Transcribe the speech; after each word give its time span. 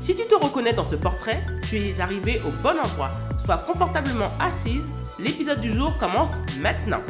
Si 0.00 0.14
tu 0.14 0.26
te 0.26 0.34
reconnais 0.34 0.72
dans 0.72 0.84
ce 0.84 0.94
portrait, 0.94 1.42
tu 1.68 1.76
es 1.76 2.00
arrivé 2.00 2.40
au 2.46 2.50
bon 2.62 2.78
endroit. 2.78 3.10
Sois 3.44 3.58
confortablement 3.58 4.30
assise, 4.38 4.84
l'épisode 5.18 5.60
du 5.60 5.72
jour 5.72 5.96
commence 5.98 6.30
maintenant. 6.60 7.02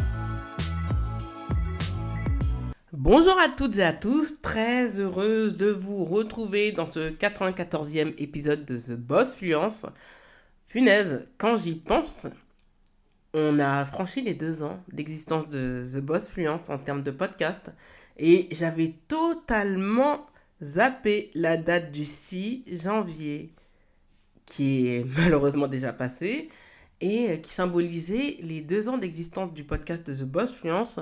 Bonjour 2.93 3.39
à 3.39 3.49
toutes 3.49 3.77
et 3.77 3.83
à 3.83 3.93
tous, 3.93 4.41
très 4.41 4.99
heureuse 4.99 5.57
de 5.57 5.69
vous 5.69 6.05
retrouver 6.05 6.73
dans 6.73 6.91
ce 6.91 7.11
94e 7.11 8.15
épisode 8.19 8.65
de 8.65 8.79
The 8.79 8.93
Boss 8.93 9.35
Fluence. 9.35 9.85
Punaise, 10.69 11.29
quand 11.39 11.57
j'y 11.57 11.75
pense, 11.75 12.27
on 13.35 13.59
a 13.59 13.85
franchi 13.85 14.23
les 14.23 14.35
deux 14.35 14.63
ans 14.63 14.79
d'existence 14.93 15.49
de 15.49 15.85
The 15.93 16.01
Boss 16.01 16.29
Fluence 16.29 16.71
en 16.71 16.79
termes 16.79 17.03
de 17.03 17.11
podcast 17.11 17.71
et 18.17 18.49
j'avais 18.53 18.95
totalement 19.09 20.27
zappé 20.63 21.31
la 21.35 21.57
date 21.57 21.93
du 21.93 22.05
6 22.05 22.65
janvier, 22.83 23.53
qui 24.47 24.89
est 24.89 25.05
malheureusement 25.17 25.69
déjà 25.69 25.93
passée, 25.93 26.49
et 27.01 27.41
qui 27.43 27.53
symbolisait 27.53 28.39
les 28.41 28.61
deux 28.61 28.89
ans 28.89 28.99
d'existence 28.99 29.53
du 29.53 29.65
podcast 29.65 30.07
de 30.07 30.15
The 30.15 30.25
Boss 30.25 30.55
Fluence. 30.55 31.01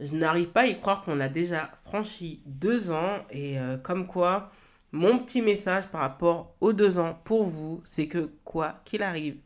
Je 0.00 0.12
n'arrive 0.14 0.48
pas 0.48 0.62
à 0.62 0.66
y 0.66 0.80
croire 0.80 1.04
qu'on 1.04 1.20
a 1.20 1.28
déjà 1.28 1.70
franchi 1.84 2.42
deux 2.46 2.90
ans, 2.90 3.24
et 3.30 3.58
euh, 3.58 3.76
comme 3.76 4.06
quoi, 4.06 4.50
mon 4.92 5.18
petit 5.18 5.42
message 5.42 5.86
par 5.88 6.00
rapport 6.00 6.54
aux 6.60 6.72
deux 6.72 6.98
ans 6.98 7.20
pour 7.24 7.44
vous, 7.44 7.82
c'est 7.84 8.08
que 8.08 8.30
quoi 8.44 8.80
qu'il 8.84 9.02
arrive, 9.02 9.36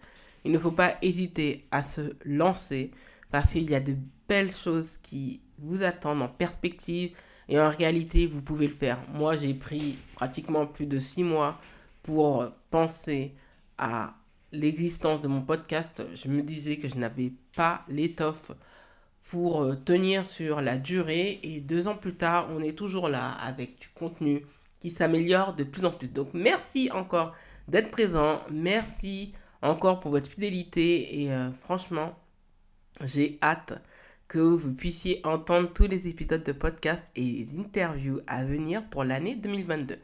il 0.45 0.53
ne 0.53 0.59
faut 0.59 0.73
pas 0.73 0.97
hésiter 1.03 1.67
à 1.71 1.83
se 1.83 2.15
lancer, 2.25 2.91
parce 3.31 3.53
qu'il 3.53 3.71
y 3.71 3.75
a 3.75 3.81
de 3.81 3.97
belles 4.29 4.53
choses 4.53 4.99
qui 5.03 5.41
vous 5.59 5.83
attendent 5.83 6.23
en 6.23 6.29
perspective, 6.29 7.15
et 7.53 7.61
en 7.61 7.69
réalité, 7.69 8.27
vous 8.27 8.41
pouvez 8.41 8.67
le 8.67 8.73
faire. 8.73 8.97
Moi, 9.13 9.37
j'ai 9.37 9.53
pris 9.53 9.99
pratiquement 10.15 10.65
plus 10.65 10.87
de 10.87 10.99
six 10.99 11.23
mois 11.23 11.61
pour 12.03 12.47
penser 12.71 13.35
à 13.77 14.15
l'existence 14.53 15.21
de 15.21 15.29
mon 15.29 15.43
podcast. 15.43 16.03
Je 16.15 16.29
me 16.29 16.41
disais 16.41 16.79
que 16.79 16.89
je 16.89 16.97
n'avais 16.97 17.31
pas 17.55 17.85
l'étoffe 17.91 18.53
pour 19.29 19.65
euh, 19.65 19.75
tenir 19.75 20.25
sur 20.25 20.63
la 20.63 20.79
durée. 20.79 21.41
Et 21.43 21.61
deux 21.61 21.89
ans 21.89 21.95
plus 21.95 22.15
tard, 22.15 22.49
on 22.57 22.63
est 22.63 22.73
toujours 22.73 23.11
là 23.11 23.33
avec 23.33 23.79
du 23.79 23.89
contenu 23.89 24.47
qui 24.81 24.89
s'améliore 24.91 25.53
de 25.53 25.65
plus 25.65 25.85
en 25.85 25.91
plus. 25.91 26.11
Donc, 26.11 26.31
merci 26.33 26.91
encore 26.91 27.35
d'être 27.69 27.91
présent. 27.91 28.41
Merci 28.51 29.35
encore 29.61 30.01
pour 30.01 30.13
votre 30.13 30.27
fidélité. 30.27 31.21
Et 31.21 31.31
euh, 31.31 31.53
franchement, 31.53 32.19
j'ai 33.03 33.39
hâte 33.43 33.75
que 34.33 34.39
vous 34.39 34.73
puissiez 34.73 35.21
entendre 35.25 35.71
tous 35.75 35.87
les 35.87 36.09
épisodes 36.09 36.43
de 36.43 36.53
podcast 36.53 37.03
et 37.17 37.21
les 37.21 37.49
interviews 37.61 38.21
à 38.27 38.47
venir 38.47 38.83
pour 38.89 39.05
l'année 39.05 39.35
2022. 39.35 39.99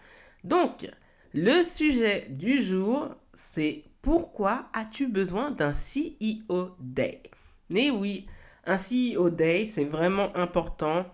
Donc, 0.44 0.86
le 1.32 1.64
sujet 1.64 2.26
du 2.28 2.60
jour, 2.60 3.08
c'est 3.32 3.84
pourquoi 4.02 4.68
as-tu 4.74 5.08
besoin 5.08 5.50
d'un 5.50 5.72
CEO 5.72 6.76
Day? 6.78 7.22
Mais 7.70 7.88
oui, 7.88 8.26
un 8.66 8.76
CEO 8.76 9.30
Day, 9.30 9.64
c'est 9.64 9.86
vraiment 9.86 10.36
important 10.36 11.06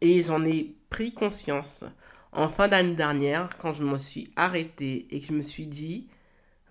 et 0.00 0.20
j'en 0.22 0.44
ai 0.44 0.74
pris 0.90 1.14
conscience 1.14 1.84
en 2.32 2.48
fin 2.48 2.66
d'année 2.66 2.96
dernière 2.96 3.56
quand 3.58 3.70
je 3.70 3.84
me 3.84 3.98
suis 3.98 4.32
arrêté 4.34 5.06
et 5.12 5.20
que 5.20 5.26
je 5.28 5.32
me 5.32 5.42
suis 5.42 5.66
dit, 5.66 6.08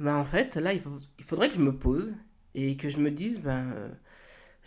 ben 0.02 0.18
en 0.18 0.26
fait, 0.26 0.58
là, 0.58 0.74
il 0.74 0.82
faudrait 1.24 1.48
que 1.48 1.56
je 1.56 1.62
me 1.62 1.74
pose 1.74 2.14
et 2.56 2.76
que 2.76 2.90
je 2.90 2.98
me 2.98 3.10
dise, 3.10 3.40
ben 3.40 3.74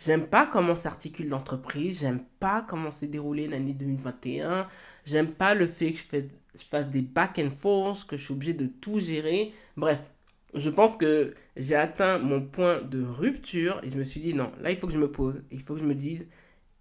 J'aime 0.03 0.25
pas 0.25 0.47
comment 0.47 0.75
s'articule 0.75 1.29
l'entreprise, 1.29 1.99
j'aime 1.99 2.23
pas 2.39 2.65
comment 2.67 2.89
s'est 2.89 3.05
déroulée 3.05 3.47
l'année 3.47 3.73
2021, 3.73 4.67
j'aime 5.05 5.27
pas 5.27 5.53
le 5.53 5.67
fait 5.67 5.91
que 5.93 5.99
je, 5.99 6.65
fasse 6.65 6.87
des 6.87 7.03
back 7.03 7.37
and 7.37 7.51
forth, 7.51 8.05
que 8.05 8.17
je 8.17 8.23
suis 8.23 8.33
obligé 8.33 8.53
de 8.53 8.65
tout 8.65 8.99
gérer. 8.99 9.53
Bref, 9.77 10.09
je 10.55 10.71
pense 10.71 10.97
que 10.97 11.35
j'ai 11.55 11.75
atteint 11.75 12.17
mon 12.17 12.41
point 12.41 12.81
de 12.81 13.03
rupture 13.03 13.79
et 13.83 13.91
je 13.91 13.95
me 13.95 14.03
suis 14.03 14.21
dit 14.21 14.33
non, 14.33 14.51
là 14.59 14.71
il 14.71 14.77
faut 14.77 14.87
que 14.87 14.93
je 14.93 14.97
me 14.97 15.11
pose, 15.11 15.43
il 15.51 15.61
faut 15.61 15.75
que 15.75 15.81
je 15.81 15.85
me 15.85 15.93
dise, 15.93 16.25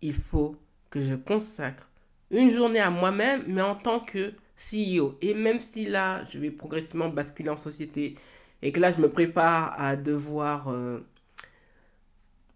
il 0.00 0.14
faut 0.14 0.56
que 0.88 1.02
je 1.02 1.14
consacre 1.14 1.90
une 2.30 2.50
journée 2.50 2.80
à 2.80 2.88
moi-même, 2.88 3.42
mais 3.46 3.60
en 3.60 3.74
tant 3.74 4.00
que 4.00 4.32
CEO. 4.56 5.18
Et 5.20 5.34
même 5.34 5.60
si 5.60 5.84
là, 5.84 6.24
je 6.30 6.38
vais 6.38 6.50
progressivement 6.50 7.10
basculer 7.10 7.50
en 7.50 7.56
société 7.56 8.16
et 8.62 8.72
que 8.72 8.80
là, 8.80 8.92
je 8.92 9.00
me 9.00 9.10
prépare 9.10 9.74
à 9.78 9.96
devoir 9.96 10.68
euh, 10.68 11.00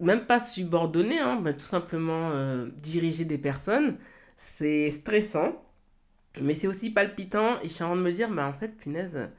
même 0.00 0.26
pas 0.26 0.40
subordonner, 0.40 1.18
hein, 1.18 1.42
tout 1.52 1.64
simplement 1.64 2.30
euh, 2.32 2.66
diriger 2.82 3.24
des 3.24 3.38
personnes, 3.38 3.96
c'est 4.36 4.90
stressant, 4.90 5.64
mais 6.40 6.54
c'est 6.54 6.66
aussi 6.66 6.90
palpitant. 6.90 7.60
Et 7.62 7.68
je 7.68 7.74
suis 7.74 7.84
en 7.84 7.88
train 7.88 7.96
de 7.96 8.02
me 8.02 8.12
dire, 8.12 8.30
bah 8.30 8.46
en 8.48 8.52
fait, 8.52 8.76
punaise, 8.76 9.30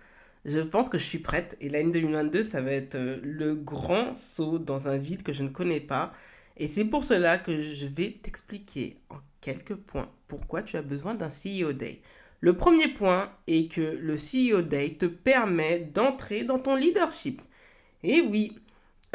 je 0.46 0.60
pense 0.60 0.90
que 0.90 0.98
je 0.98 1.04
suis 1.04 1.20
prête. 1.20 1.58
Et 1.62 1.70
l'année 1.70 1.92
2022, 1.92 2.44
ça 2.44 2.62
va 2.62 2.72
être 2.72 2.96
euh, 2.96 3.20
le 3.24 3.56
grand 3.56 4.16
saut 4.16 4.60
dans 4.60 4.88
un 4.88 4.98
vide 4.98 5.24
que 5.24 5.34
je 5.34 5.44
ne 5.44 5.50
connais 5.50 5.80
pas. 5.80 6.14
Et 6.58 6.68
c'est 6.68 6.86
pour 6.86 7.04
cela 7.04 7.38
que 7.38 7.74
je 7.74 7.86
vais 7.86 8.20
t'expliquer 8.22 8.98
en 9.10 9.18
quelques 9.42 9.76
points 9.76 10.10
pourquoi 10.28 10.64
tu 10.64 10.78
as 10.78 10.82
besoin 10.82 11.16
d'un 11.16 11.30
CEO 11.30 11.74
Day. 11.74 12.02
Le 12.42 12.54
premier 12.56 12.88
point 12.88 13.32
est 13.48 13.72
que 13.72 13.82
le 13.82 14.16
CEO 14.16 14.62
Day 14.62 14.94
te 14.94 15.06
permet 15.06 15.80
d'entrer 15.80 16.44
dans 16.44 16.60
ton 16.60 16.76
leadership. 16.76 17.42
Et 18.04 18.22
oui, 18.22 18.58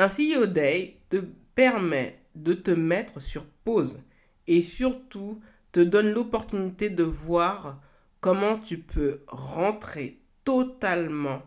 un 0.01 0.09
CEO 0.09 0.47
Day 0.47 0.97
te 1.11 1.19
permet 1.55 2.17
de 2.35 2.55
te 2.55 2.71
mettre 2.71 3.21
sur 3.21 3.45
pause 3.65 4.01
et 4.47 4.63
surtout 4.63 5.41
te 5.73 5.81
donne 5.81 6.11
l'opportunité 6.11 6.89
de 6.89 7.03
voir 7.03 7.81
comment 8.21 8.59
tu 8.59 8.79
peux 8.79 9.21
rentrer 9.27 10.19
totalement 10.45 11.43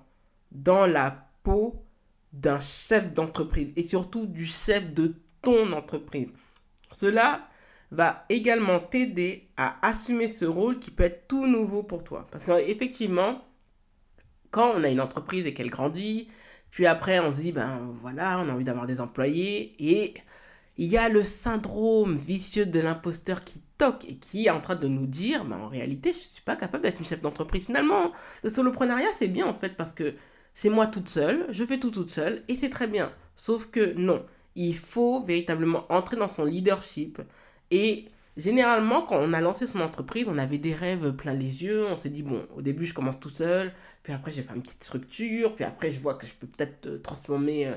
dans 0.52 0.86
la 0.86 1.30
peau 1.42 1.84
d'un 2.32 2.60
chef 2.60 3.14
d'entreprise 3.14 3.70
et 3.76 3.84
surtout 3.84 4.28
du 4.28 4.46
chef 4.46 4.94
de 4.94 5.16
ton 5.42 5.72
entreprise. 5.74 6.30
Cela 6.92 7.48
va 7.92 8.26
également 8.30 8.80
t'aider 8.80 9.50
à 9.58 9.86
assumer 9.86 10.28
ce 10.28 10.46
rôle 10.46 10.80
qui 10.80 10.92
peut 10.92 11.04
être 11.04 11.28
tout 11.28 11.48
nouveau 11.48 11.84
pour 11.84 12.04
toi. 12.04 12.28
Parce 12.32 12.46
qu'effectivement, 12.46 13.44
quand 14.52 14.74
on 14.76 14.84
a 14.84 14.90
une 14.90 15.02
entreprise 15.02 15.46
et 15.46 15.54
qu'elle 15.54 15.70
grandit, 15.70 16.28
puis 16.74 16.88
après, 16.88 17.20
on 17.20 17.30
se 17.32 17.40
dit, 17.40 17.52
ben 17.52 17.96
voilà, 18.02 18.40
on 18.40 18.50
a 18.50 18.52
envie 18.52 18.64
d'avoir 18.64 18.88
des 18.88 19.00
employés. 19.00 19.76
Et 19.78 20.16
il 20.78 20.88
y 20.88 20.98
a 20.98 21.08
le 21.08 21.24
syndrome 21.24 22.18
vicieux 22.18 22.66
de 22.66 22.80
l'imposteur 22.80 23.44
qui 23.44 23.62
toque 23.78 24.06
et 24.06 24.16
qui 24.18 24.48
est 24.48 24.50
en 24.50 24.60
train 24.60 24.74
de 24.74 24.88
nous 24.88 25.06
dire, 25.06 25.46
ben 25.46 25.58
en 25.58 25.68
réalité, 25.68 26.14
je 26.14 26.18
ne 26.18 26.24
suis 26.24 26.42
pas 26.42 26.56
capable 26.56 26.82
d'être 26.82 26.98
une 26.98 27.06
chef 27.06 27.22
d'entreprise. 27.22 27.66
Finalement, 27.68 28.12
le 28.44 28.50
soloprenariat, 28.50 29.10
c'est 29.20 29.28
bien 29.28 29.46
en 29.46 29.54
fait 29.54 29.78
parce 29.78 29.94
que 29.94 30.16
c'est 30.56 30.70
moi 30.72 30.88
toute 30.88 31.10
seule, 31.10 31.46
je 31.52 31.64
fais 31.64 31.80
tout 31.80 31.92
toute 31.92 32.10
seule 32.10 32.42
et 32.48 32.56
c'est 32.56 32.72
très 32.72 32.88
bien. 32.88 33.12
Sauf 33.36 33.68
que 33.68 33.94
non, 33.94 34.26
il 34.56 34.76
faut 34.76 35.24
véritablement 35.24 35.86
entrer 35.90 36.18
dans 36.18 36.28
son 36.28 36.44
leadership 36.44 37.22
et 37.70 38.08
Généralement, 38.36 39.04
quand 39.04 39.18
on 39.18 39.32
a 39.34 39.42
lancé 39.42 39.68
son 39.68 39.80
entreprise, 39.80 40.26
on 40.28 40.38
avait 40.40 40.58
des 40.58 40.74
rêves 40.74 41.12
plein 41.12 41.34
les 41.34 41.64
yeux. 41.64 41.86
On 41.86 41.96
s'est 41.96 42.10
dit, 42.10 42.24
bon, 42.24 42.48
au 42.56 42.62
début, 42.62 42.86
je 42.86 42.94
commence 42.94 43.20
tout 43.20 43.30
seul. 43.30 43.74
Puis 44.02 44.12
après, 44.12 44.32
j'ai 44.32 44.42
fait 44.42 44.56
une 44.56 44.64
petite 44.64 44.84
structure. 44.84 45.56
Puis 45.56 45.64
après, 45.64 45.92
je 45.92 46.00
vois 46.00 46.16
que 46.16 46.26
je 46.26 46.34
peux 46.34 46.48
peut-être 46.48 46.88
euh, 46.88 46.98
transformer 46.98 47.68
euh, 47.68 47.76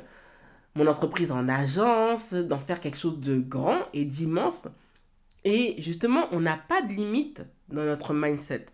mon 0.74 0.86
entreprise 0.86 1.30
en 1.30 1.48
agence, 1.48 2.32
d'en 2.32 2.58
faire 2.58 2.80
quelque 2.80 2.98
chose 2.98 3.20
de 3.20 3.38
grand 3.38 3.80
et 3.92 4.04
d'immense. 4.04 4.68
Et 5.44 5.80
justement, 5.80 6.28
on 6.32 6.40
n'a 6.40 6.56
pas 6.56 6.82
de 6.82 6.92
limite 6.92 7.44
dans 7.68 7.84
notre 7.84 8.14
mindset. 8.14 8.66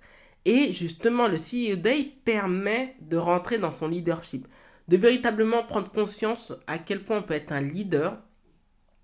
Et 0.45 0.73
justement, 0.73 1.29
le 1.29 1.37
CEO 1.37 1.77
Day 1.77 2.13
permet 2.25 2.97
de 3.01 3.17
rentrer 3.17 3.59
dans 3.59 3.71
son 3.71 3.89
leadership, 3.89 4.49
de 4.89 4.97
véritablement 4.97 5.63
prendre 5.65 5.91
conscience 5.91 6.53
à 6.67 6.79
quel 6.79 7.03
point 7.05 7.19
on 7.19 7.23
peut 7.23 7.35
être 7.35 7.53
un 7.53 7.61
leader. 7.61 8.19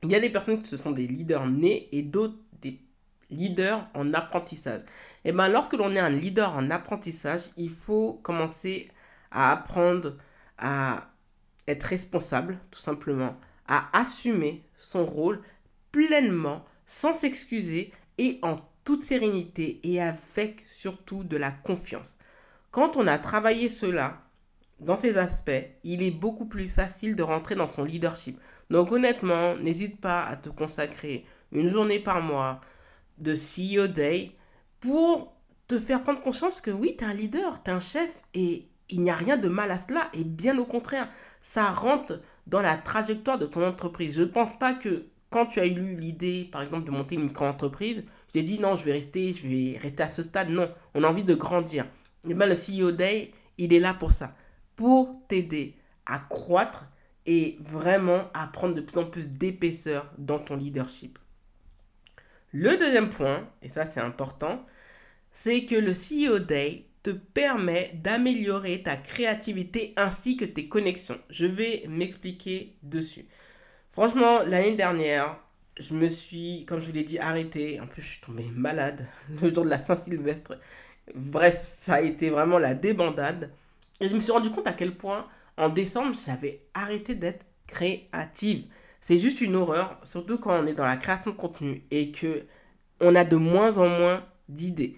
Il 0.02 0.10
y 0.10 0.14
a 0.14 0.20
des 0.20 0.30
personnes 0.30 0.60
qui 0.60 0.68
se 0.68 0.76
sont 0.76 0.90
des 0.90 1.06
leaders 1.06 1.46
nés 1.46 1.88
et 1.92 2.02
d'autres 2.02 2.38
leader 3.30 3.88
en 3.94 4.14
apprentissage. 4.14 4.82
Et 5.24 5.30
eh 5.30 5.32
bien 5.32 5.48
lorsque 5.48 5.74
l'on 5.74 5.94
est 5.94 5.98
un 6.00 6.10
leader 6.10 6.54
en 6.54 6.70
apprentissage, 6.70 7.50
il 7.56 7.70
faut 7.70 8.14
commencer 8.22 8.90
à 9.30 9.52
apprendre 9.52 10.16
à 10.56 11.10
être 11.66 11.84
responsable, 11.84 12.58
tout 12.70 12.78
simplement, 12.78 13.36
à 13.66 13.88
assumer 13.92 14.64
son 14.76 15.04
rôle 15.04 15.42
pleinement, 15.92 16.64
sans 16.86 17.14
s'excuser 17.14 17.92
et 18.16 18.38
en 18.42 18.56
toute 18.84 19.02
sérénité 19.02 19.80
et 19.82 20.00
avec 20.00 20.64
surtout 20.66 21.24
de 21.24 21.36
la 21.36 21.50
confiance. 21.50 22.18
Quand 22.70 22.96
on 22.96 23.06
a 23.06 23.18
travaillé 23.18 23.68
cela, 23.68 24.22
dans 24.80 24.96
ces 24.96 25.18
aspects, 25.18 25.50
il 25.84 26.02
est 26.02 26.10
beaucoup 26.12 26.46
plus 26.46 26.68
facile 26.68 27.16
de 27.16 27.22
rentrer 27.22 27.54
dans 27.54 27.66
son 27.66 27.84
leadership. 27.84 28.38
Donc 28.70 28.92
honnêtement, 28.92 29.56
n'hésite 29.56 30.00
pas 30.00 30.24
à 30.24 30.36
te 30.36 30.48
consacrer 30.48 31.26
une 31.52 31.68
journée 31.68 31.98
par 31.98 32.22
mois 32.22 32.60
de 33.20 33.34
CEO 33.34 33.86
Day 33.86 34.32
pour 34.80 35.34
te 35.66 35.78
faire 35.78 36.02
prendre 36.02 36.20
conscience 36.20 36.60
que 36.60 36.70
oui, 36.70 36.96
tu 36.96 37.04
es 37.04 37.06
un 37.06 37.14
leader, 37.14 37.62
tu 37.62 37.70
es 37.70 37.74
un 37.74 37.80
chef 37.80 38.22
et 38.34 38.68
il 38.88 39.02
n'y 39.02 39.10
a 39.10 39.14
rien 39.14 39.36
de 39.36 39.48
mal 39.48 39.70
à 39.70 39.78
cela. 39.78 40.08
Et 40.14 40.24
bien 40.24 40.58
au 40.58 40.64
contraire, 40.64 41.08
ça 41.40 41.70
rentre 41.70 42.20
dans 42.46 42.60
la 42.60 42.76
trajectoire 42.76 43.38
de 43.38 43.46
ton 43.46 43.66
entreprise. 43.66 44.16
Je 44.16 44.22
ne 44.22 44.26
pense 44.26 44.58
pas 44.58 44.74
que 44.74 45.06
quand 45.30 45.46
tu 45.46 45.60
as 45.60 45.66
eu 45.66 45.94
l'idée, 45.96 46.48
par 46.50 46.62
exemple, 46.62 46.86
de 46.86 46.90
monter 46.90 47.16
une 47.16 47.24
micro-entreprise, 47.24 48.04
je 48.28 48.32
t'ai 48.32 48.42
dit 48.42 48.58
non, 48.58 48.76
je 48.76 48.84
vais 48.84 48.92
rester, 48.92 49.34
je 49.34 49.46
vais 49.46 49.78
rester 49.78 50.02
à 50.02 50.08
ce 50.08 50.22
stade. 50.22 50.48
Non, 50.48 50.70
on 50.94 51.04
a 51.04 51.08
envie 51.08 51.24
de 51.24 51.34
grandir. 51.34 51.86
Et 52.28 52.34
bien 52.34 52.46
le 52.46 52.54
CEO 52.54 52.92
Day, 52.92 53.32
il 53.58 53.72
est 53.72 53.80
là 53.80 53.94
pour 53.94 54.12
ça, 54.12 54.34
pour 54.74 55.16
t'aider 55.28 55.74
à 56.06 56.18
croître 56.18 56.86
et 57.26 57.58
vraiment 57.60 58.30
à 58.32 58.46
prendre 58.46 58.74
de 58.74 58.80
plus 58.80 58.98
en 58.98 59.04
plus 59.04 59.28
d'épaisseur 59.28 60.10
dans 60.16 60.38
ton 60.38 60.56
leadership. 60.56 61.18
Le 62.52 62.76
deuxième 62.76 63.10
point, 63.10 63.48
et 63.62 63.68
ça 63.68 63.84
c'est 63.84 64.00
important, 64.00 64.64
c'est 65.32 65.64
que 65.64 65.74
le 65.74 65.92
CEO 65.92 66.38
Day 66.38 66.86
te 67.02 67.10
permet 67.10 67.92
d'améliorer 67.94 68.82
ta 68.82 68.96
créativité 68.96 69.92
ainsi 69.96 70.36
que 70.36 70.44
tes 70.44 70.68
connexions. 70.68 71.18
Je 71.30 71.46
vais 71.46 71.84
m'expliquer 71.88 72.76
dessus. 72.82 73.26
Franchement, 73.92 74.42
l'année 74.42 74.76
dernière, 74.76 75.38
je 75.78 75.94
me 75.94 76.08
suis, 76.08 76.64
comme 76.66 76.80
je 76.80 76.86
vous 76.86 76.92
l'ai 76.92 77.04
dit, 77.04 77.18
arrêté. 77.18 77.80
En 77.80 77.86
plus, 77.86 78.02
je 78.02 78.08
suis 78.12 78.20
tombé 78.20 78.44
malade 78.54 79.06
le 79.42 79.54
jour 79.54 79.64
de 79.64 79.70
la 79.70 79.78
Saint-Sylvestre. 79.78 80.58
Bref, 81.14 81.60
ça 81.62 81.94
a 81.94 82.00
été 82.00 82.30
vraiment 82.30 82.58
la 82.58 82.74
débandade. 82.74 83.52
Et 84.00 84.08
je 84.08 84.14
me 84.14 84.20
suis 84.20 84.32
rendu 84.32 84.50
compte 84.50 84.66
à 84.66 84.72
quel 84.72 84.94
point, 84.96 85.26
en 85.56 85.68
décembre, 85.68 86.16
j'avais 86.26 86.62
arrêté 86.74 87.14
d'être 87.14 87.46
créative. 87.66 88.66
C'est 89.00 89.18
juste 89.18 89.40
une 89.40 89.56
horreur, 89.56 89.98
surtout 90.04 90.38
quand 90.38 90.58
on 90.62 90.66
est 90.66 90.74
dans 90.74 90.84
la 90.84 90.96
création 90.96 91.30
de 91.30 91.36
contenu 91.36 91.84
et 91.90 92.10
que 92.10 92.44
on 93.00 93.14
a 93.14 93.24
de 93.24 93.36
moins 93.36 93.78
en 93.78 93.88
moins 93.88 94.24
d'idées. 94.48 94.96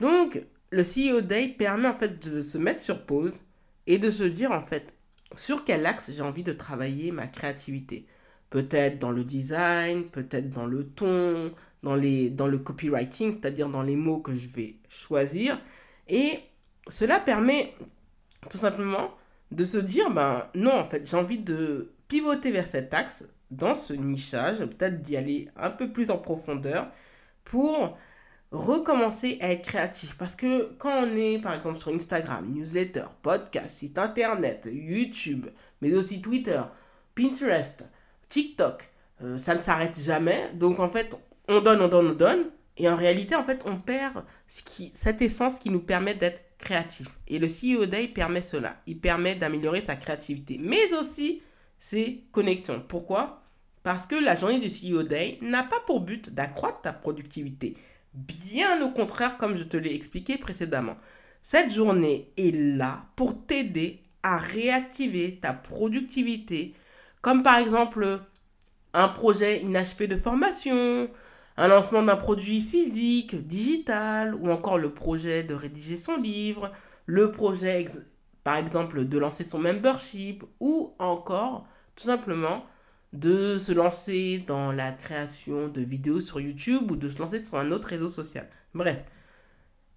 Donc, 0.00 0.42
le 0.70 0.82
CEO 0.82 1.20
Day 1.20 1.48
permet 1.48 1.88
en 1.88 1.94
fait 1.94 2.28
de 2.28 2.42
se 2.42 2.58
mettre 2.58 2.80
sur 2.80 3.04
pause 3.04 3.40
et 3.86 3.98
de 3.98 4.10
se 4.10 4.24
dire 4.24 4.52
en 4.52 4.62
fait 4.62 4.94
sur 5.36 5.64
quel 5.64 5.86
axe 5.86 6.10
j'ai 6.14 6.22
envie 6.22 6.42
de 6.42 6.52
travailler 6.52 7.10
ma 7.12 7.26
créativité. 7.26 8.06
Peut-être 8.50 8.98
dans 8.98 9.10
le 9.10 9.24
design, 9.24 10.04
peut-être 10.04 10.50
dans 10.50 10.66
le 10.66 10.86
ton, 10.86 11.52
dans, 11.82 11.94
les, 11.94 12.30
dans 12.30 12.46
le 12.46 12.58
copywriting, 12.58 13.32
c'est-à-dire 13.32 13.68
dans 13.68 13.82
les 13.82 13.96
mots 13.96 14.20
que 14.20 14.34
je 14.34 14.48
vais 14.48 14.76
choisir. 14.88 15.60
Et 16.08 16.40
cela 16.88 17.18
permet 17.18 17.74
tout 18.50 18.58
simplement 18.58 19.10
de 19.50 19.64
se 19.64 19.78
dire, 19.78 20.10
ben 20.10 20.46
non, 20.54 20.72
en 20.72 20.84
fait, 20.84 21.08
j'ai 21.08 21.16
envie 21.16 21.38
de 21.38 21.92
pivoter 22.08 22.50
vers 22.50 22.66
cet 22.66 22.94
axe, 22.94 23.26
dans 23.50 23.74
ce 23.74 23.92
nichage, 23.92 24.58
peut-être 24.58 25.02
d'y 25.02 25.16
aller 25.16 25.48
un 25.56 25.70
peu 25.70 25.92
plus 25.92 26.10
en 26.10 26.18
profondeur 26.18 26.88
pour 27.44 27.96
recommencer 28.50 29.38
à 29.40 29.50
être 29.52 29.66
créatif. 29.66 30.16
Parce 30.16 30.36
que 30.36 30.72
quand 30.78 31.04
on 31.04 31.16
est 31.16 31.38
par 31.38 31.54
exemple 31.54 31.78
sur 31.78 31.92
Instagram, 31.92 32.50
newsletter, 32.52 33.04
podcast, 33.22 33.78
site 33.78 33.98
internet, 33.98 34.68
YouTube, 34.72 35.46
mais 35.80 35.92
aussi 35.94 36.20
Twitter, 36.20 36.60
Pinterest, 37.14 37.84
TikTok, 38.28 38.88
euh, 39.22 39.38
ça 39.38 39.54
ne 39.54 39.62
s'arrête 39.62 39.98
jamais. 39.98 40.50
Donc 40.54 40.80
en 40.80 40.88
fait, 40.88 41.16
on 41.48 41.60
donne, 41.60 41.80
on 41.80 41.88
donne, 41.88 42.10
on 42.10 42.14
donne. 42.14 42.44
Et 42.78 42.88
en 42.88 42.96
réalité, 42.96 43.34
en 43.34 43.44
fait, 43.44 43.62
on 43.66 43.76
perd 43.76 44.24
cette 44.46 45.20
essence 45.20 45.58
qui 45.58 45.68
nous 45.68 45.80
permet 45.80 46.14
d'être 46.14 46.40
créatif. 46.56 47.08
Et 47.28 47.38
le 47.38 47.46
CEO 47.46 47.84
Day 47.84 48.08
permet 48.08 48.40
cela. 48.40 48.76
Il 48.86 48.98
permet 48.98 49.34
d'améliorer 49.34 49.82
sa 49.82 49.94
créativité, 49.94 50.58
mais 50.58 50.92
aussi 50.94 51.42
ses 51.82 52.22
connexions. 52.30 52.80
Pourquoi? 52.86 53.42
Parce 53.82 54.06
que 54.06 54.14
la 54.14 54.36
journée 54.36 54.60
du 54.60 54.68
CEO 54.68 55.02
Day 55.02 55.38
n'a 55.42 55.64
pas 55.64 55.80
pour 55.84 56.00
but 56.00 56.32
d'accroître 56.32 56.80
ta 56.82 56.92
productivité. 56.92 57.76
Bien 58.14 58.80
au 58.82 58.90
contraire, 58.90 59.36
comme 59.36 59.56
je 59.56 59.64
te 59.64 59.76
l'ai 59.76 59.92
expliqué 59.92 60.38
précédemment. 60.38 60.96
Cette 61.42 61.72
journée 61.72 62.30
est 62.36 62.54
là 62.54 63.06
pour 63.16 63.46
t'aider 63.46 64.00
à 64.22 64.38
réactiver 64.38 65.40
ta 65.42 65.52
productivité, 65.52 66.74
comme 67.20 67.42
par 67.42 67.58
exemple 67.58 68.20
un 68.94 69.08
projet 69.08 69.60
inachevé 69.60 70.06
de 70.06 70.16
formation, 70.16 71.10
un 71.56 71.66
lancement 71.66 72.04
d'un 72.04 72.16
produit 72.16 72.60
physique, 72.60 73.44
digital, 73.48 74.36
ou 74.36 74.52
encore 74.52 74.78
le 74.78 74.94
projet 74.94 75.42
de 75.42 75.54
rédiger 75.54 75.96
son 75.96 76.16
livre, 76.16 76.70
le 77.06 77.32
projet 77.32 77.86
par 78.44 78.56
exemple 78.56 79.04
de 79.04 79.18
lancer 79.18 79.42
son 79.42 79.58
membership, 79.58 80.44
ou 80.60 80.94
encore 81.00 81.66
tout 82.02 82.08
simplement 82.08 82.64
de 83.12 83.58
se 83.58 83.72
lancer 83.72 84.42
dans 84.46 84.72
la 84.72 84.90
création 84.90 85.68
de 85.68 85.80
vidéos 85.82 86.20
sur 86.20 86.40
YouTube 86.40 86.90
ou 86.90 86.96
de 86.96 87.08
se 87.08 87.18
lancer 87.18 87.44
sur 87.44 87.58
un 87.58 87.70
autre 87.70 87.88
réseau 87.88 88.08
social. 88.08 88.48
Bref, 88.74 89.04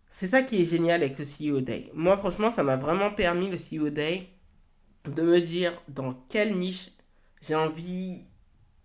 c'est 0.09 0.27
ça 0.27 0.43
qui 0.43 0.61
est 0.61 0.65
génial 0.65 1.01
avec 1.01 1.17
le 1.17 1.25
CEO 1.25 1.61
Day. 1.61 1.89
Moi, 1.95 2.15
franchement, 2.17 2.51
ça 2.51 2.61
m'a 2.61 2.75
vraiment 2.75 3.11
permis, 3.11 3.49
le 3.49 3.57
CEO 3.57 3.89
Day, 3.89 4.29
de 5.05 5.21
me 5.23 5.41
dire 5.41 5.73
dans 5.87 6.13
quelle 6.29 6.57
niche 6.57 6.91
j'ai 7.41 7.55
envie 7.55 8.27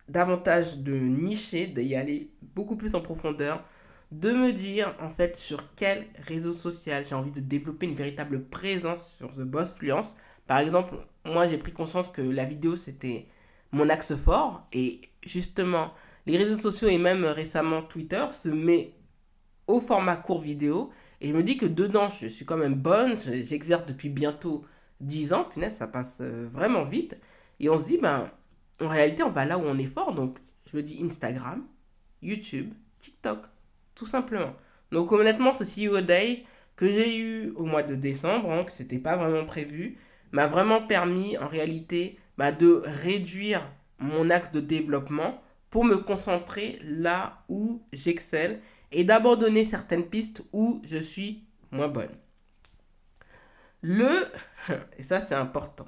davantage 0.08 0.78
de 0.78 0.94
nicher, 0.94 1.66
d'y 1.66 1.94
aller 1.94 2.30
beaucoup 2.42 2.76
plus 2.76 2.94
en 2.94 3.00
profondeur, 3.00 3.64
de 4.12 4.32
me 4.32 4.52
dire 4.52 4.94
en 5.00 5.10
fait 5.10 5.36
sur 5.36 5.74
quel 5.74 6.06
réseau 6.26 6.52
social 6.52 7.04
j'ai 7.06 7.14
envie 7.14 7.30
de 7.30 7.40
développer 7.40 7.86
une 7.86 7.94
véritable 7.94 8.44
présence 8.44 9.16
sur 9.16 9.28
The 9.28 9.42
Boss 9.42 9.72
Fluence. 9.74 10.16
Par 10.46 10.58
exemple, 10.58 10.96
moi 11.24 11.46
j'ai 11.46 11.58
pris 11.58 11.72
conscience 11.72 12.08
que 12.08 12.22
la 12.22 12.44
vidéo 12.44 12.76
c'était 12.76 13.26
mon 13.72 13.88
axe 13.88 14.14
fort. 14.16 14.66
Et 14.72 15.00
justement, 15.24 15.92
les 16.26 16.36
réseaux 16.36 16.58
sociaux 16.58 16.88
et 16.88 16.98
même 16.98 17.24
récemment 17.24 17.82
Twitter 17.82 18.24
se 18.30 18.48
met 18.48 18.94
au 19.66 19.80
format 19.80 20.16
court 20.16 20.40
vidéo. 20.40 20.90
Et 21.20 21.28
je 21.28 21.34
me 21.34 21.42
dis 21.42 21.56
que 21.56 21.66
dedans, 21.66 22.10
je 22.10 22.26
suis 22.26 22.44
quand 22.44 22.56
même 22.56 22.74
bonne. 22.74 23.16
J'exerce 23.18 23.84
depuis 23.84 24.08
bientôt 24.08 24.64
10 25.00 25.32
ans. 25.32 25.44
Punaise, 25.44 25.76
ça 25.76 25.86
passe 25.86 26.18
euh, 26.20 26.48
vraiment 26.50 26.82
vite. 26.82 27.16
Et 27.60 27.68
on 27.68 27.76
se 27.76 27.84
dit, 27.84 27.98
ben, 27.98 28.30
en 28.80 28.88
réalité, 28.88 29.22
on 29.22 29.30
va 29.30 29.44
là 29.44 29.58
où 29.58 29.62
on 29.62 29.78
est 29.78 29.84
fort. 29.84 30.14
Donc, 30.14 30.38
je 30.70 30.76
me 30.76 30.82
dis 30.82 31.02
Instagram, 31.04 31.64
YouTube, 32.22 32.72
TikTok, 32.98 33.40
tout 33.94 34.06
simplement. 34.06 34.54
Donc, 34.92 35.12
honnêtement, 35.12 35.52
ce 35.52 35.64
CEO 35.64 36.00
Day 36.00 36.44
que 36.76 36.90
j'ai 36.90 37.16
eu 37.16 37.50
au 37.56 37.64
mois 37.64 37.82
de 37.82 37.94
décembre, 37.94 38.50
hein, 38.50 38.64
que 38.64 38.72
c'était 38.72 38.98
pas 38.98 39.16
vraiment 39.16 39.44
prévu, 39.44 39.98
m'a 40.32 40.46
vraiment 40.46 40.86
permis 40.86 41.36
en 41.38 41.48
réalité 41.48 42.18
bah, 42.38 42.52
de 42.52 42.82
réduire 42.84 43.66
mon 43.98 44.30
axe 44.30 44.50
de 44.50 44.60
développement 44.60 45.42
pour 45.68 45.84
me 45.84 45.96
concentrer 45.96 46.78
là 46.82 47.44
où 47.48 47.82
j'excelle 47.92 48.60
et 48.92 49.04
d'abandonner 49.04 49.64
certaines 49.64 50.06
pistes 50.06 50.42
où 50.52 50.82
je 50.84 50.98
suis 50.98 51.44
moins 51.70 51.88
bonne. 51.88 52.14
Le, 53.82 54.26
et 54.98 55.02
ça 55.02 55.20
c'est 55.20 55.34
important, 55.34 55.86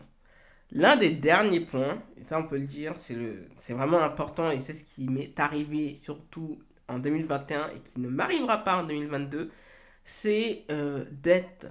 l'un 0.71 0.97
des 0.97 1.11
derniers 1.11 1.61
points, 1.61 2.03
et 2.17 2.25
ça 2.25 2.39
on 2.39 2.45
peut 2.45 2.59
le 2.59 2.67
dire, 2.67 2.95
c'est, 2.97 3.73
vraiment 3.73 4.03
important 4.03 4.51
et 4.51 4.61
c'est 4.61 4.75
ce 4.75 4.85
qui 4.85 5.09
m'est 5.09 5.39
arrivé 5.39 5.97
surtout 5.97 6.59
en 6.89 6.99
2021 6.99 7.71
et 7.71 7.81
qui 7.81 8.01
ne 8.01 8.09
m'arrivera 8.09 8.59
pas 8.59 8.77
en 8.77 8.85
2022, 8.85 9.51
c'est 10.05 10.65
euh, 10.71 11.05
d'être... 11.11 11.67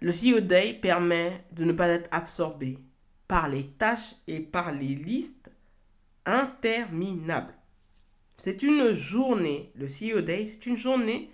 Le 0.00 0.12
CEO 0.12 0.40
Day 0.40 0.78
permet 0.80 1.44
de 1.52 1.64
ne 1.64 1.72
pas 1.72 1.88
être 1.88 2.08
absorbé 2.10 2.78
par 3.28 3.50
les 3.50 3.66
tâches 3.66 4.14
et 4.26 4.40
par 4.40 4.72
les 4.72 4.94
listes 4.94 5.50
interminables. 6.24 7.54
C'est 8.38 8.62
une 8.62 8.94
journée, 8.94 9.70
le 9.74 9.86
CEO 9.86 10.22
Day, 10.22 10.46
c'est 10.46 10.64
une 10.64 10.78
journée 10.78 11.30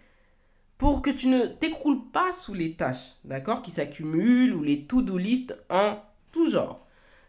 pour 0.78 1.00
que 1.00 1.10
tu 1.10 1.28
ne 1.28 1.46
t'écroules 1.46 2.10
pas 2.10 2.32
sous 2.32 2.54
les 2.54 2.74
tâches, 2.74 3.14
d'accord, 3.24 3.62
qui 3.62 3.70
s'accumulent 3.70 4.54
ou 4.54 4.64
les 4.64 4.84
to-do 4.84 5.16
list 5.16 5.56
en 5.70 6.00
tout 6.32 6.50
genre. 6.50 6.84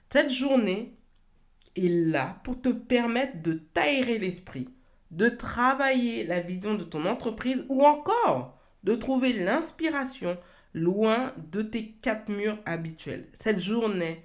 Cette 0.09 0.31
journée 0.31 0.97
est 1.75 1.87
là 1.87 2.41
pour 2.43 2.59
te 2.59 2.69
permettre 2.69 3.43
de 3.43 3.53
t'aérer 3.53 4.17
l'esprit, 4.17 4.69
de 5.11 5.29
travailler 5.29 6.25
la 6.25 6.39
vision 6.39 6.73
de 6.73 6.83
ton 6.83 7.05
entreprise 7.05 7.63
ou 7.69 7.85
encore 7.85 8.57
de 8.83 8.95
trouver 8.95 9.33
l'inspiration 9.33 10.37
loin 10.73 11.33
de 11.51 11.61
tes 11.61 11.91
quatre 12.01 12.29
murs 12.29 12.59
habituels. 12.65 13.27
Cette 13.33 13.59
journée 13.59 14.21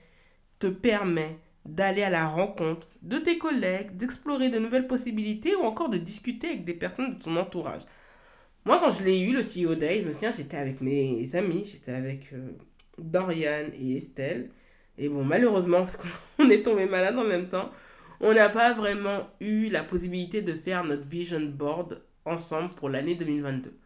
te 0.59 0.67
permet 0.67 1.39
d'aller 1.65 2.03
à 2.03 2.11
la 2.11 2.27
rencontre 2.27 2.89
de 3.03 3.19
tes 3.19 3.39
collègues, 3.39 3.97
d'explorer 3.97 4.49
de 4.49 4.59
nouvelles 4.59 4.87
possibilités 4.87 5.55
ou 5.55 5.63
encore 5.63 5.89
de 5.89 5.99
discuter 5.99 6.49
avec 6.49 6.65
des 6.65 6.75
personnes 6.75 7.15
de 7.15 7.23
ton 7.23 7.37
entourage. 7.37 7.83
Moi, 8.65 8.79
quand 8.79 8.91
je 8.91 9.05
l'ai 9.05 9.21
eu, 9.21 9.33
le 9.33 9.43
CEO 9.43 9.75
Day, 9.75 10.01
je 10.01 10.07
me 10.07 10.13
souviens, 10.13 10.33
j'étais 10.33 10.57
avec 10.57 10.81
mes 10.81 11.35
amis, 11.35 11.65
j'étais 11.65 11.93
avec 11.93 12.33
euh, 12.33 12.51
Dorian 12.99 13.67
et 13.75 13.97
Estelle. 13.97 14.51
Et 14.99 15.09
bon, 15.09 15.25
malheureusement, 15.25 15.79
parce 15.81 15.97
qu'on 15.97 16.51
est 16.51 16.63
tombé 16.63 16.87
malade 16.87 17.19
en 17.19 17.25
même 17.25 17.49
temps, 17.49 17.71
on 18.21 18.33
n'a 18.33 18.49
pas 18.49 18.73
vraiment 18.73 19.29
eu 19.41 19.69
la 19.69 19.83
possibilité 19.83 20.43
de 20.43 20.53
faire 20.53 20.85
notre 20.85 21.05
vision 21.05 21.41
board 21.41 22.03
ensemble 22.25 22.73
pour 22.75 22.89
l'année 22.89 23.17
2022. 23.17 23.77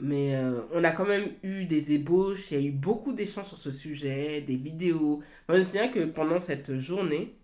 Mais 0.00 0.34
euh, 0.34 0.62
on 0.72 0.82
a 0.82 0.90
quand 0.90 1.06
même 1.06 1.30
eu 1.42 1.66
des 1.66 1.92
ébauches, 1.92 2.50
il 2.50 2.60
y 2.60 2.64
a 2.64 2.66
eu 2.66 2.72
beaucoup 2.72 3.12
d'échanges 3.12 3.46
sur 3.46 3.58
ce 3.58 3.70
sujet, 3.70 4.40
des 4.40 4.56
vidéos. 4.56 5.22
Moi, 5.48 5.56
je 5.56 5.58
me 5.58 5.62
souviens 5.62 5.88
que 5.88 6.04
pendant 6.04 6.40
cette 6.40 6.78
journée, 6.78 7.36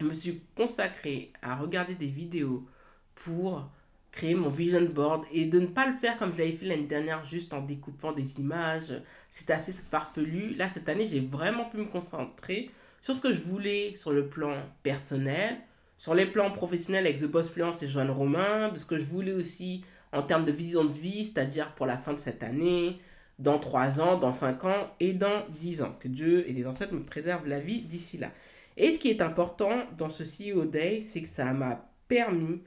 je 0.00 0.06
me 0.06 0.12
suis 0.12 0.42
consacrée 0.56 1.32
à 1.40 1.56
regarder 1.56 1.94
des 1.94 2.08
vidéos 2.08 2.66
pour 3.14 3.70
créer 4.10 4.34
mon 4.34 4.48
vision 4.48 4.82
board 4.82 5.24
et 5.32 5.46
de 5.46 5.60
ne 5.60 5.66
pas 5.66 5.86
le 5.86 5.94
faire 5.94 6.16
comme 6.16 6.32
je 6.32 6.38
l'avais 6.38 6.52
fait 6.52 6.66
l'année 6.66 6.86
dernière, 6.86 7.24
juste 7.24 7.54
en 7.54 7.60
découpant 7.60 8.12
des 8.12 8.40
images. 8.40 8.92
C'était 9.30 9.52
assez 9.52 9.72
farfelu. 9.72 10.54
Là, 10.54 10.68
cette 10.68 10.88
année, 10.88 11.04
j'ai 11.04 11.20
vraiment 11.20 11.66
pu 11.66 11.76
me 11.78 11.84
concentrer 11.84 12.70
sur 13.02 13.14
ce 13.14 13.20
que 13.20 13.32
je 13.32 13.40
voulais 13.40 13.94
sur 13.94 14.12
le 14.12 14.26
plan 14.28 14.54
personnel, 14.82 15.58
sur 15.96 16.14
les 16.14 16.26
plans 16.26 16.50
professionnels 16.50 17.06
avec 17.06 17.20
The 17.20 17.26
Boss 17.26 17.50
Fluence 17.50 17.82
et 17.82 17.88
Joanne 17.88 18.10
Romain, 18.10 18.70
de 18.70 18.78
ce 18.78 18.86
que 18.86 18.98
je 18.98 19.04
voulais 19.04 19.32
aussi 19.32 19.84
en 20.12 20.22
termes 20.22 20.44
de 20.44 20.52
vision 20.52 20.84
de 20.84 20.92
vie, 20.92 21.26
c'est-à-dire 21.26 21.74
pour 21.74 21.86
la 21.86 21.98
fin 21.98 22.12
de 22.14 22.18
cette 22.18 22.42
année, 22.42 22.98
dans 23.38 23.58
3 23.58 24.00
ans, 24.00 24.18
dans 24.18 24.32
5 24.32 24.64
ans 24.64 24.90
et 25.00 25.12
dans 25.12 25.46
10 25.58 25.82
ans. 25.82 25.96
Que 26.00 26.08
Dieu 26.08 26.48
et 26.48 26.52
les 26.52 26.66
ancêtres 26.66 26.94
me 26.94 27.04
préservent 27.04 27.46
la 27.46 27.60
vie 27.60 27.82
d'ici 27.82 28.18
là. 28.18 28.30
Et 28.76 28.92
ce 28.92 28.98
qui 28.98 29.08
est 29.10 29.22
important 29.22 29.84
dans 29.96 30.10
ce 30.10 30.24
CEO 30.24 30.64
Day, 30.64 31.00
c'est 31.00 31.22
que 31.22 31.28
ça 31.28 31.52
m'a 31.52 31.90
permis, 32.08 32.62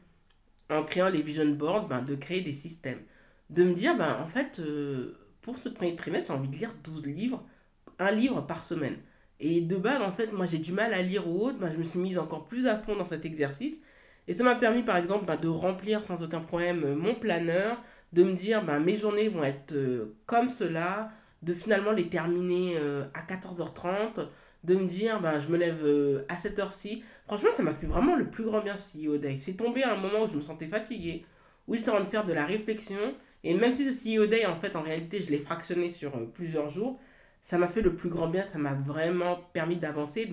en 0.70 0.84
créant 0.84 1.10
les 1.10 1.22
vision 1.22 1.50
boards, 1.50 1.88
ben, 1.88 2.02
de 2.02 2.16
créer 2.16 2.42
des 2.42 2.54
systèmes. 2.54 3.00
De 3.50 3.64
me 3.64 3.74
dire, 3.74 3.98
ben, 3.98 4.18
en 4.22 4.28
fait, 4.28 4.60
euh, 4.60 5.18
pour 5.42 5.58
ce 5.58 5.70
premier 5.70 5.96
trimestre, 5.96 6.28
j'ai 6.28 6.40
envie 6.40 6.50
de 6.50 6.56
lire 6.56 6.74
12 6.84 7.06
livres, 7.08 7.44
un 8.00 8.12
livre 8.12 8.42
par 8.42 8.64
semaine. 8.64 8.98
Et 9.40 9.62
de 9.62 9.76
base, 9.76 10.02
en 10.02 10.12
fait, 10.12 10.32
moi 10.32 10.46
j'ai 10.46 10.60
du 10.60 10.72
mal 10.72 10.94
à 10.94 11.02
lire 11.02 11.28
ou 11.28 11.46
autre, 11.48 11.58
ben, 11.58 11.72
je 11.72 11.78
me 11.78 11.84
suis 11.84 12.00
mise 12.00 12.20
encore 12.20 12.46
plus 12.46 12.68
à 12.68 12.78
fond 12.78 12.96
dans 12.96 13.06
cet 13.06 13.26
exercice. 13.26 13.80
Et 14.28 14.34
ça 14.34 14.44
m'a 14.44 14.56
permis, 14.56 14.84
par 14.84 14.98
exemple, 14.98 15.26
ben, 15.26 15.38
de 15.38 15.48
remplir 15.48 16.04
sans 16.04 16.24
aucun 16.24 16.42
problème 16.42 16.84
euh, 16.84 16.96
mon 16.96 17.16
planeur, 17.16 17.82
de 18.14 18.24
me 18.24 18.34
dire, 18.34 18.64
ben, 18.64 18.80
mes 18.80 18.96
journées 18.96 19.30
vont 19.30 19.44
être 19.44 19.74
euh, 19.74 20.16
comme 20.26 20.50
cela, 20.50 21.12
de 21.42 21.54
finalement 21.54 21.92
les 21.92 22.08
terminer 22.08 22.78
à 23.16 23.22
14h30, 23.24 24.28
de 24.64 24.76
me 24.76 24.86
dire, 24.86 25.20
ben, 25.22 25.40
je 25.40 25.50
me 25.50 25.58
lève 25.58 25.84
euh, 25.84 26.24
à 26.30 26.38
cette 26.38 26.60
heure-ci. 26.60 27.04
Franchement, 27.26 27.50
ça 27.56 27.64
m'a 27.64 27.74
fait 27.74 27.88
vraiment 27.88 28.16
le 28.16 28.30
plus 28.30 28.44
grand 28.44 28.62
bien 28.62 28.76
ce 28.76 28.98
CEO 28.98 29.18
Day. 29.18 29.38
C'est 29.38 29.54
tombé 29.54 29.84
à 29.84 29.94
un 29.94 29.98
moment 29.98 30.24
où 30.24 30.28
je 30.28 30.36
me 30.36 30.42
sentais 30.42 30.68
fatiguée, 30.68 31.26
où 31.68 31.76
j'étais 31.76 31.90
en 31.90 31.94
train 31.94 32.04
de 32.04 32.08
faire 32.08 32.26
de 32.26 32.34
la 32.34 32.46
réflexion. 32.46 33.16
Et 33.44 33.56
même 33.56 33.74
si 33.74 33.92
ce 33.92 33.92
CEO 33.92 34.28
Day, 34.28 34.46
en 34.46 34.56
fait, 34.56 34.76
en 34.76 34.82
réalité, 34.82 35.22
je 35.22 35.32
l'ai 35.32 35.40
fractionné 35.40 35.90
sur 35.90 36.16
euh, 36.16 36.26
plusieurs 36.32 36.70
jours, 36.70 37.00
ça 37.42 37.58
m'a 37.58 37.68
fait 37.68 37.82
le 37.82 37.96
plus 37.96 38.10
grand 38.10 38.28
bien. 38.28 38.46
Ça 38.46 38.58
m'a 38.58 38.74
vraiment 38.74 39.38
permis 39.54 39.78
d'avancer 39.78 40.30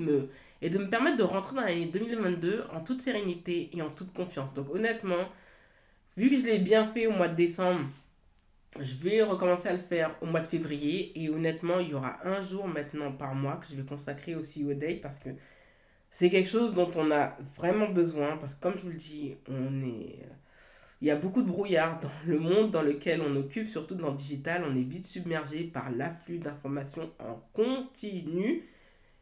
et 0.61 0.71
de 0.71 0.79
me 0.79 0.89
permettre 0.89 1.17
de 1.17 1.23
rentrer 1.23 1.57
dans 1.57 1.63
l'année 1.63 1.87
2022 1.87 2.65
en 2.73 2.81
toute 2.81 3.01
sérénité 3.01 3.71
et 3.73 3.83
en 3.83 3.91
toute 3.91 4.13
confiance. 4.13 4.53
Donc, 4.55 4.75
honnêtement, 4.75 5.29
vu 6.17 6.31
que 6.31 6.37
je 6.37 6.47
l'ai 6.47 6.59
bien 6.59 6.87
fait 6.87 7.07
au 7.07 7.13
mois 7.13 7.29
de 7.29 7.35
décembre, 7.37 7.87
je 8.79 8.97
vais 8.97 9.23
recommencer 9.23 9.69
à 9.69 9.73
le 9.73 9.79
faire 9.79 10.15
au 10.21 10.27
mois 10.27 10.41
de 10.41 10.47
février 10.47 11.13
et 11.21 11.31
honnêtement, 11.31 11.81
il 11.81 11.89
y 11.89 11.95
aura 11.95 12.27
un 12.27 12.41
jour 12.41 12.69
maintenant 12.69 13.13
par 13.13 13.35
mois 13.35 13.57
que 13.57 13.67
je 13.67 13.75
vais 13.75 13.87
consacrer 13.87 14.35
aussi 14.35 14.65
au 14.65 14.75
day 14.75 14.95
parce 15.03 15.19
que 15.19 15.31
c'est 16.11 16.31
quelque 16.31 16.49
chose 16.49 16.75
dont 16.75 16.91
on 16.97 17.11
a 17.11 17.37
vraiment 17.57 17.89
besoin 17.89 18.37
parce 18.37 18.55
que 18.55 18.61
comme 18.61 18.77
je 18.77 18.83
vous 18.83 18.91
le 18.91 18.95
dis, 18.95 19.37
on 19.49 19.83
est 19.83 20.21
il 21.01 21.07
y 21.09 21.11
a 21.11 21.17
beaucoup 21.17 21.43
de 21.43 21.47
brouillard 21.47 22.01
dans 22.01 22.11
le 22.27 22.39
monde 22.39 22.71
dans 22.71 22.83
lequel 22.83 23.21
on 23.23 23.37
occupe, 23.37 23.69
surtout 23.69 23.95
dans 23.95 24.11
le 24.11 24.17
digital, 24.17 24.65
on 24.69 24.75
est 24.75 24.83
vite 24.83 25.07
submergé 25.07 25.65
par 25.65 25.91
l'afflux 25.93 26.39
d'informations 26.39 27.11
en 27.21 27.41
continu 27.53 28.65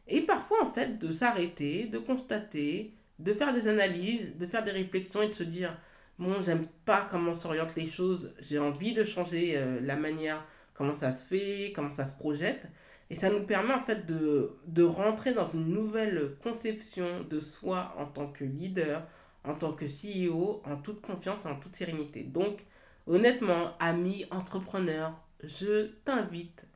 et 0.09 0.23
parfois 0.23 0.65
en 0.65 0.71
fait 0.71 0.99
de 0.99 1.11
s'arrêter, 1.11 1.87
de 1.87 1.99
constater, 1.99 2.95
de 3.19 3.33
faire 3.35 3.53
des 3.53 3.69
analyses, 3.69 4.37
de 4.37 4.47
faire 4.47 4.65
des 4.65 4.71
réflexions 4.71 5.23
et 5.23 5.29
de 5.29 5.35
se 5.35 5.43
dire 5.43 5.77
bon, 6.19 6.41
j'aime 6.41 6.67
pas 6.85 7.07
comment 7.11 7.35
s'orientent 7.35 7.77
les 7.77 7.87
choses, 7.87 8.33
j'ai 8.41 8.59
envie 8.59 8.95
de 8.95 9.05
changer 9.05 9.55
euh, 9.57 9.81
la 9.83 9.97
manière, 9.97 10.45
comment 10.75 10.95
ça 10.95 11.13
se 11.13 11.27
fait, 11.27 11.73
comment 11.75 11.91
ça 11.91 12.07
se 12.07 12.13
projette. 12.13 12.67
Et 13.11 13.15
ça 13.15 13.31
nous 13.31 13.45
permet 13.45 13.75
en 13.75 13.81
fait 13.81 14.07
de, 14.07 14.57
de 14.67 14.83
rentrer 14.83 15.33
dans 15.33 15.47
une 15.47 15.69
nouvelle 15.69 16.37
conception 16.43 17.23
de 17.29 17.39
soi 17.39 17.95
en 17.99 18.07
tant 18.07 18.27
que 18.29 18.45
leader, 18.45 19.07
en 19.47 19.55
tant 19.55 19.73
que 19.73 19.87
CEO, 19.87 20.63
en 20.65 20.77
toute 20.77 21.01
confiance, 21.01 21.47
en 21.47 21.57
toute 21.57 21.77
sérénité. 21.77 22.23
Donc, 22.23 22.65
honnêtement, 23.07 23.73
amis 23.79 24.25
entrepreneurs, 24.31 25.15
je 25.43 25.87
t'invite 26.05 26.67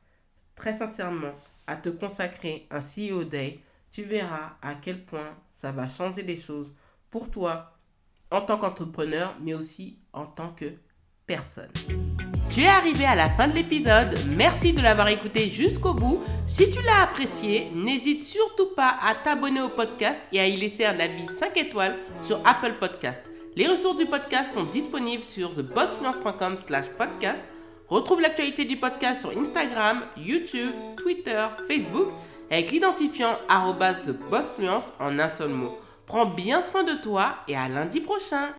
très 0.55 0.77
sincèrement 0.77 1.33
à 1.67 1.75
te 1.75 1.89
consacrer 1.89 2.67
un 2.69 2.79
CEO 2.79 3.23
Day. 3.23 3.59
Tu 3.91 4.03
verras 4.03 4.57
à 4.61 4.75
quel 4.75 5.03
point 5.03 5.35
ça 5.51 5.71
va 5.71 5.89
changer 5.89 6.23
les 6.23 6.37
choses 6.37 6.73
pour 7.09 7.29
toi, 7.29 7.77
en 8.29 8.41
tant 8.41 8.57
qu'entrepreneur, 8.57 9.35
mais 9.41 9.53
aussi 9.53 9.99
en 10.13 10.25
tant 10.25 10.53
que 10.53 10.73
personne. 11.27 11.71
Tu 12.49 12.63
es 12.63 12.67
arrivé 12.67 13.05
à 13.05 13.15
la 13.15 13.29
fin 13.29 13.47
de 13.47 13.55
l'épisode. 13.55 14.17
Merci 14.35 14.73
de 14.73 14.81
l'avoir 14.81 15.07
écouté 15.07 15.47
jusqu'au 15.47 15.93
bout. 15.93 16.21
Si 16.47 16.69
tu 16.69 16.81
l'as 16.83 17.03
apprécié, 17.03 17.71
n'hésite 17.73 18.25
surtout 18.25 18.75
pas 18.75 18.95
à 19.07 19.15
t'abonner 19.15 19.61
au 19.61 19.69
podcast 19.69 20.19
et 20.33 20.39
à 20.39 20.47
y 20.47 20.57
laisser 20.57 20.85
un 20.85 20.99
avis 20.99 21.27
5 21.39 21.55
étoiles 21.57 21.97
sur 22.21 22.39
Apple 22.45 22.73
Podcast. 22.79 23.21
Les 23.55 23.67
ressources 23.67 23.97
du 23.97 24.05
podcast 24.05 24.53
sont 24.53 24.63
disponibles 24.63 25.23
sur 25.23 25.55
thebossfluence.com 25.55 26.57
slash 26.57 26.87
podcast. 26.97 27.45
Retrouve 27.87 28.21
l'actualité 28.21 28.65
du 28.65 28.77
podcast 28.77 29.21
sur 29.21 29.37
Instagram, 29.37 30.03
YouTube, 30.17 30.71
Twitter, 30.97 31.47
Facebook 31.67 32.09
avec 32.51 32.71
l'identifiant 32.71 33.37
thebossfluence 33.47 34.91
en 34.99 35.17
un 35.19 35.29
seul 35.29 35.49
mot. 35.49 35.77
Prends 36.05 36.25
bien 36.25 36.61
soin 36.61 36.83
de 36.83 37.01
toi 37.01 37.37
et 37.47 37.55
à 37.55 37.69
lundi 37.69 38.01
prochain. 38.01 38.49